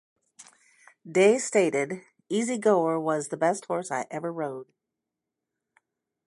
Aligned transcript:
Day 1.07 1.37
stated, 1.37 2.01
Easy 2.27 2.57
Goer 2.57 2.99
was 2.99 3.27
the 3.27 3.37
best 3.37 3.65
horse 3.65 3.91
I 3.91 4.07
ever 4.09 4.33
rode. 4.33 4.65